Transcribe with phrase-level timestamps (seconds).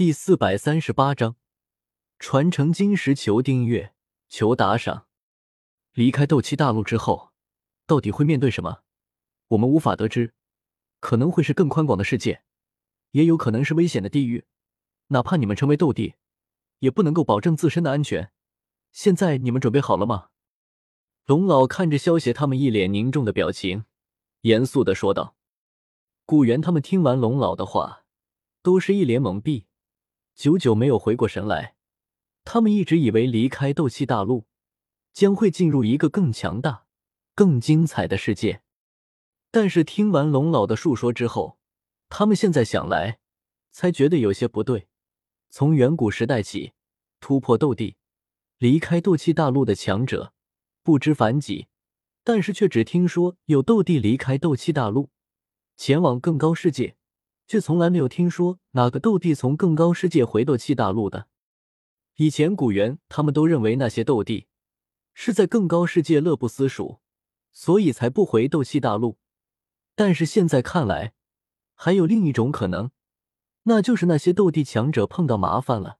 [0.00, 1.36] 第四百三十八章
[2.18, 3.92] 传承晶石，求订阅，
[4.30, 5.06] 求打赏。
[5.92, 7.32] 离开斗气大陆之后，
[7.86, 8.78] 到底会面对什么？
[9.48, 10.32] 我们无法得知。
[11.00, 12.44] 可能会是更宽广的世界，
[13.10, 14.46] 也有可能是危险的地狱。
[15.08, 16.14] 哪怕你们成为斗帝，
[16.78, 18.32] 也不能够保证自身的安全。
[18.92, 20.30] 现在你们准备好了吗？
[21.26, 23.84] 龙老看着萧协他们一脸凝重的表情，
[24.40, 25.36] 严肃的说道。
[26.24, 28.06] 古元他们听完龙老的话，
[28.62, 29.66] 都是一脸懵逼。
[30.40, 31.74] 久久没有回过神来，
[32.44, 34.46] 他们一直以为离开斗气大陆，
[35.12, 36.86] 将会进入一个更强大、
[37.34, 38.62] 更精彩的世界。
[39.50, 41.58] 但是听完龙老的述说之后，
[42.08, 43.20] 他们现在想来，
[43.70, 44.88] 才觉得有些不对。
[45.50, 46.72] 从远古时代起，
[47.20, 47.98] 突破斗帝，
[48.56, 50.32] 离开斗气大陆的强者
[50.82, 51.66] 不知凡几，
[52.24, 55.10] 但是却只听说有斗帝离开斗气大陆，
[55.76, 56.96] 前往更高世界。
[57.50, 61.26] 却从来没有听说哪个斗帝从更高世界回斗气大陆的。
[62.14, 64.46] 以前古元他们都认为那些斗帝
[65.14, 67.00] 是在更高世界乐不思蜀，
[67.50, 69.18] 所以才不回斗气大陆。
[69.96, 71.12] 但是现在看来，
[71.74, 72.92] 还有另一种可能，
[73.64, 75.98] 那就是那些斗帝强者碰到麻烦了，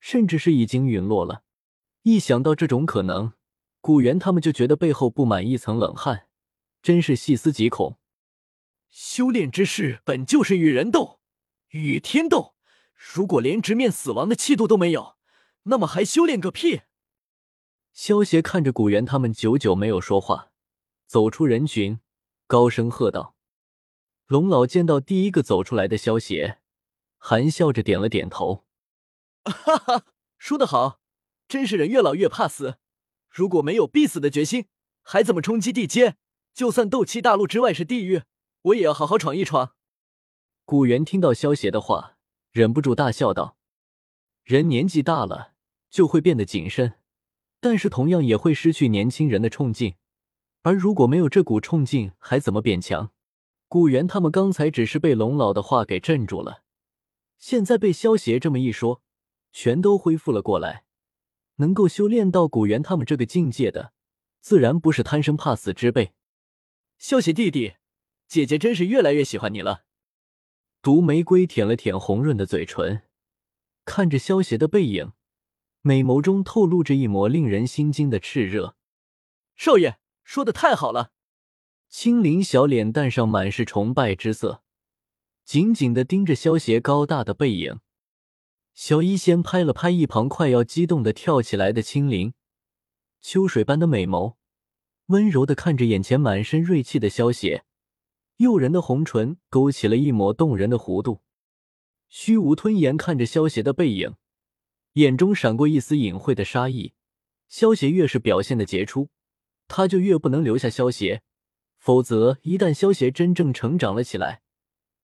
[0.00, 1.42] 甚至是已经陨落了。
[2.04, 3.34] 一想到这种可能，
[3.82, 6.28] 古元他们就觉得背后布满一层冷汗，
[6.80, 7.98] 真是细思极恐。
[8.88, 11.20] 修炼之事本就是与人斗，
[11.68, 12.54] 与天斗。
[13.14, 15.16] 如果连直面死亡的气度都没有，
[15.64, 16.82] 那么还修炼个屁！
[17.92, 20.50] 萧协看着古元他们久久没有说话，
[21.06, 22.00] 走出人群，
[22.46, 23.36] 高声喝道
[24.26, 26.58] ：“龙老见到第一个走出来的萧协，
[27.18, 28.66] 含笑着点了点头。
[29.44, 30.04] 哈哈，
[30.38, 31.00] 说得好，
[31.46, 32.78] 真是人越老越怕死。
[33.28, 34.66] 如果没有必死的决心，
[35.02, 36.16] 还怎么冲击地阶？
[36.54, 38.22] 就算斗气大陆之外是地狱。”
[38.66, 39.74] 我也要好好闯一闯。
[40.64, 42.16] 古元听到萧邪的话，
[42.50, 43.56] 忍不住大笑道
[44.42, 45.52] ：“人年纪大了
[45.88, 46.94] 就会变得谨慎，
[47.60, 49.94] 但是同样也会失去年轻人的冲劲。
[50.62, 53.12] 而如果没有这股冲劲，还怎么变强？”
[53.68, 56.62] 古元他们刚才只是被龙老的话给镇住了，
[57.38, 59.02] 现在被萧邪这么一说，
[59.52, 60.84] 全都恢复了过来。
[61.56, 63.92] 能够修炼到古元他们这个境界的，
[64.40, 66.14] 自然不是贪生怕死之辈。
[66.98, 67.74] 萧邪弟弟。
[68.28, 69.84] 姐姐真是越来越喜欢你了。
[70.82, 73.02] 毒玫瑰舔了舔红润的嘴唇，
[73.84, 75.12] 看着萧邪的背影，
[75.82, 78.76] 美眸中透露着一抹令人心惊的炽热。
[79.56, 81.12] 少爷说的太好了。
[81.88, 84.62] 青灵小脸蛋上满是崇拜之色，
[85.44, 87.78] 紧紧的盯着萧邪高大的背影。
[88.74, 92.34] 小医仙拍了拍一旁快要激动的跳起来的青灵，
[93.20, 94.34] 秋水般的美眸，
[95.06, 97.64] 温柔的看着眼前满身锐气的萧邪。
[98.36, 101.22] 诱人的红唇勾起了一抹动人的弧度，
[102.08, 104.14] 虚无吞炎看着萧邪的背影，
[104.92, 106.92] 眼中闪过一丝隐晦的杀意。
[107.48, 109.08] 萧邪越是表现的杰出，
[109.68, 111.22] 他就越不能留下萧邪，
[111.78, 114.42] 否则一旦萧邪真正成长了起来，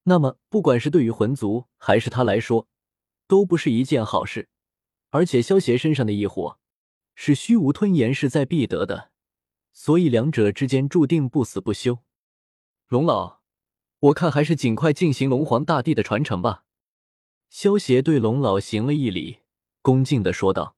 [0.03, 2.67] 那么不管是对于魂族还是他来说，
[3.27, 4.49] 都不是一件好事。
[5.09, 6.59] 而且萧邪身上的异火
[7.15, 9.11] 是虚无吞炎势在必得的，
[9.71, 11.99] 所以两者之间注定不死不休。
[12.87, 13.39] 龙老，
[13.99, 16.65] 我看还是尽快进行龙皇大帝的传承吧。
[17.49, 19.39] 萧协对龙老行了一礼，
[19.81, 20.75] 恭敬的说道。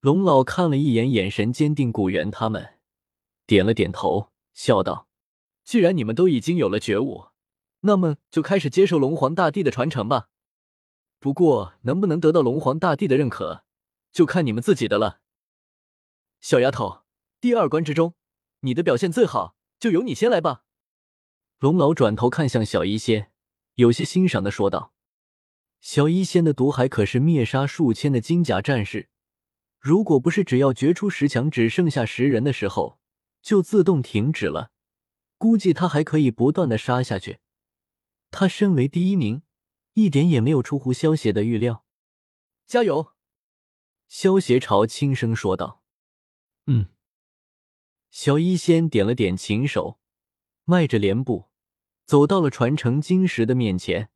[0.00, 2.78] 龙老看了一眼眼神坚定古元他们，
[3.46, 5.08] 点了点头，笑道
[5.64, 7.26] ：“既然你们都已经有了觉悟，
[7.80, 10.28] 那么就开始接受龙皇大帝的传承吧。
[11.18, 13.64] 不过，能不能得到龙皇大帝的认可，
[14.12, 15.20] 就看你们自己的了。
[16.40, 17.02] 小丫头，
[17.40, 18.14] 第二关之中，
[18.60, 20.62] 你的表现最好，就由你先来吧。”
[21.58, 23.32] 龙老转头看向小医仙，
[23.74, 24.92] 有些欣赏的说道
[25.82, 29.08] ：“小医仙的毒海可是灭杀数千的金甲战士，
[29.80, 33.00] 如果不是只要决出十强只剩下十人的时候
[33.42, 34.70] 就自动停止了，
[35.36, 37.40] 估计他还可以不断的杀下去。
[38.30, 39.42] 他身为第一名，
[39.94, 41.84] 一点也没有出乎萧邪的预料。
[42.66, 43.14] 加油！”
[44.06, 45.82] 萧邪朝轻声说道
[46.66, 46.86] ：“嗯。”
[48.12, 49.98] 小医仙点了点琴手，
[50.64, 51.47] 迈着莲步。
[52.08, 54.08] 走到了传承晶石的面前，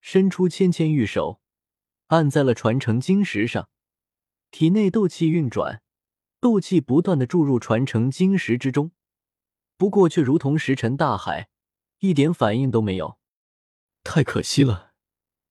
[0.00, 1.40] 伸出纤纤玉手，
[2.06, 3.68] 按在了传承晶石上，
[4.52, 5.82] 体内斗气运转，
[6.38, 8.92] 斗气不断的注入传承晶石之中，
[9.76, 11.48] 不过却如同石沉大海，
[11.98, 13.18] 一点反应都没有。
[14.04, 14.92] 太可惜了，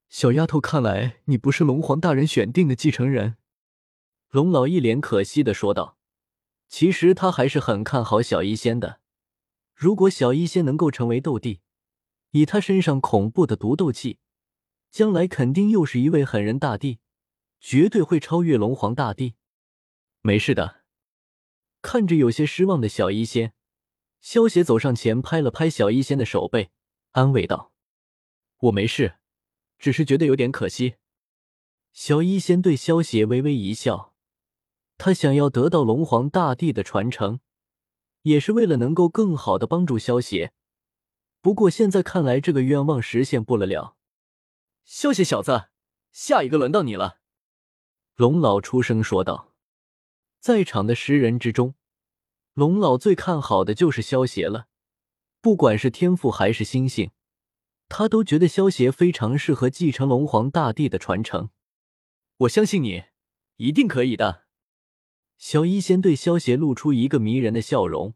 [0.07, 3.36] 小丫头，看来你不是龙皇大人选定的继承人。
[4.30, 5.98] 龙老一脸可惜的说道。
[6.69, 9.01] 其实他还是很看好小医仙的，
[9.74, 11.63] 如果小医仙能够成为斗帝。
[12.36, 14.20] 以他身上恐怖的毒斗气，
[14.92, 17.00] 将来肯定又是一位狠人大帝，
[17.62, 19.36] 绝对会超越龙皇大帝。
[20.20, 20.84] 没事的。
[21.82, 23.54] 看着有些失望的小医仙，
[24.20, 26.72] 萧邪走上前拍了拍小医仙的手背，
[27.12, 27.72] 安慰道
[28.64, 29.16] ：“我没事，
[29.80, 30.96] 只是觉得有点可惜。”
[31.94, 34.14] 小医仙对萧邪微微一笑，
[34.98, 37.40] 他想要得到龙皇大帝的传承，
[38.24, 40.52] 也是为了能够更好的帮助萧邪。
[41.46, 43.98] 不过现在看来，这个愿望实现不了了。
[44.84, 45.66] 萧邪小子，
[46.12, 47.20] 下一个轮到你了。”
[48.18, 49.54] 龙老出声说道。
[50.40, 51.76] 在场的十人之中，
[52.56, 54.70] 龙老最看好的就是萧邪了。
[55.40, 57.12] 不管是天赋还是心性，
[57.90, 61.52] 他都觉得萧邪非常适合继承龙皇大帝的传承。
[62.38, 63.04] 我相信你，
[63.58, 64.46] 一定可以的。
[65.38, 68.16] 小医仙对萧邪露出一个迷人的笑容，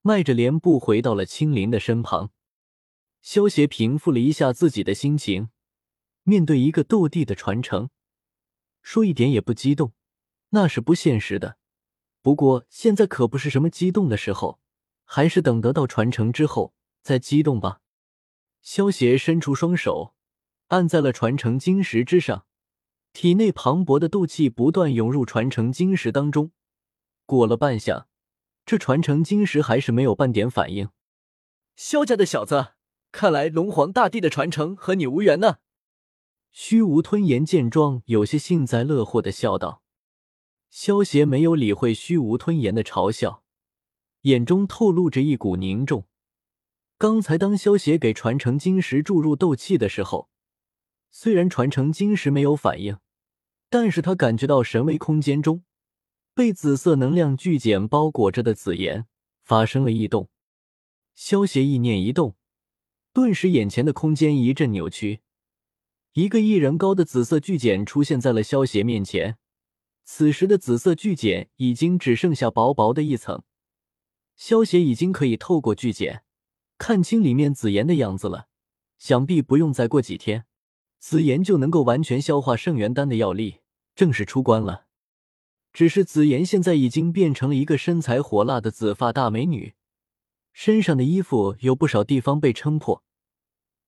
[0.00, 2.30] 迈着莲步回到了青灵的身旁。
[3.24, 5.48] 萧邪平复了一下自己的心情，
[6.24, 7.88] 面对一个斗帝的传承，
[8.82, 9.94] 说一点也不激动。
[10.50, 11.56] 那是不现实的，
[12.20, 14.60] 不过现在可不是什么激动的时候，
[15.06, 17.80] 还是等得到传承之后再激动吧。
[18.60, 20.14] 萧协伸出双手，
[20.66, 22.44] 按在了传承晶石之上，
[23.14, 26.52] 体内磅礴的斗气不断涌入传承晶石当中。
[27.24, 28.04] 过了半晌，
[28.66, 30.90] 这传承晶石还是没有半点反应。
[31.74, 32.73] 萧家的小子，
[33.14, 35.58] 看来龙皇大帝的传承和你无缘呢。
[36.50, 39.84] 虚无吞炎见状，有些幸灾乐祸的笑道。
[40.68, 43.44] 萧协没有理会虚无吞炎的嘲笑，
[44.22, 46.08] 眼中透露着一股凝重。
[46.98, 50.28] 刚才当萧协给传承晶石注入斗气的时候，
[51.12, 52.98] 虽然传承晶石没有反应，
[53.70, 55.62] 但是他感觉到神威空间中
[56.34, 59.06] 被紫色能量巨茧包裹着的紫炎
[59.44, 60.28] 发生了异动。
[61.14, 62.34] 萧协意念一动，
[63.14, 65.20] 顿时眼前的空间一阵扭曲，
[66.14, 69.38] 一个一人高的紫色巨茧出现在了萧邪面前。
[70.02, 73.44] 此时的紫色巨茧已经只剩下薄薄的一层，
[74.34, 76.24] 萧邪已经可以透过巨茧
[76.76, 78.48] 看清里面紫炎的样子了。
[78.98, 80.46] 想必不用再过几天，
[80.98, 83.60] 紫炎就能够完全消化圣元丹的药力，
[83.94, 84.86] 正式出关了。
[85.72, 89.74] 只是紫炎现在已经变成了一个身材火辣的紫发大美女，
[90.54, 93.02] 身上的衣服有不少地方被撑破，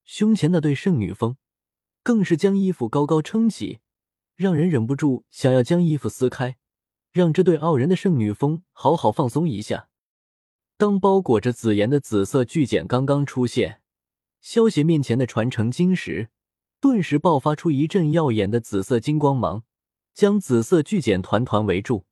[0.05, 1.39] 胸前那对圣女峰
[2.03, 3.79] 更是将衣服高高撑起。
[4.35, 6.59] 让人忍不住想要将衣服撕开，
[7.11, 9.89] 让这对傲人的圣女峰好好放松一下。
[10.77, 13.81] 当包裹着紫炎的紫色巨茧刚刚出现，
[14.43, 16.29] 萧邪面前的传承晶石
[16.81, 19.63] 顿时爆发出一阵耀眼的紫色金光芒，
[20.13, 22.05] 将紫色巨茧团团围住。